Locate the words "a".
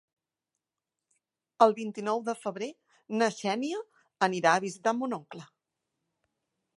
4.57-4.65